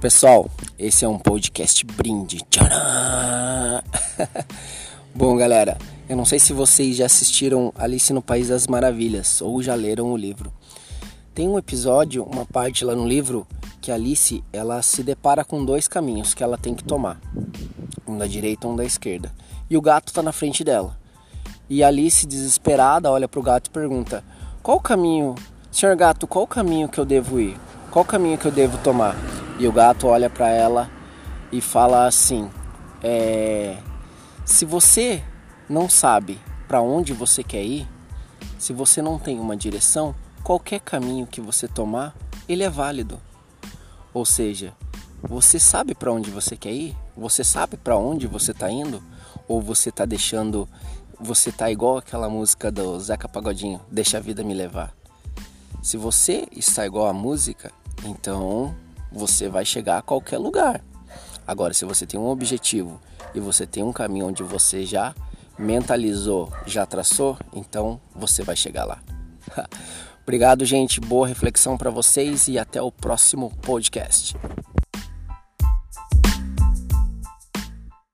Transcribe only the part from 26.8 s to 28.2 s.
que eu devo ir? Qual o